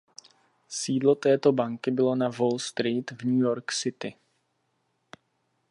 Sídlo 0.69 1.15
této 1.15 1.51
banky 1.51 1.91
bylo 1.91 2.15
na 2.15 2.29
Wall 2.29 2.59
Street 2.59 3.11
v 3.11 3.23
New 3.25 3.39
York 3.41 3.71
City. 3.71 4.15